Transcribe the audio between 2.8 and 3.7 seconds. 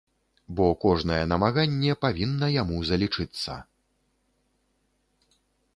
залічыцца.